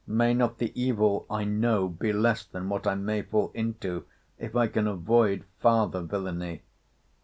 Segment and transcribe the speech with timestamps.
[0.07, 4.05] May not the evil I know be less than what I may fall into,
[4.39, 6.63] if I can avoid farther villany?